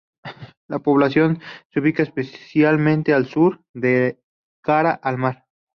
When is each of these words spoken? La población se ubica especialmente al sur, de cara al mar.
La 0.67 0.79
población 0.79 1.41
se 1.69 1.79
ubica 1.79 2.01
especialmente 2.01 3.13
al 3.13 3.27
sur, 3.27 3.61
de 3.75 4.19
cara 4.63 4.93
al 4.99 5.19
mar. 5.19 5.45